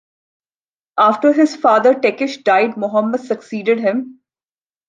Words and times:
After 0.97 1.31
his 1.31 1.55
father 1.55 1.93
Tekish 1.93 2.43
died, 2.43 2.75
Muhammad 2.75 3.19
succeeded 3.21 3.77
him. 3.77 4.21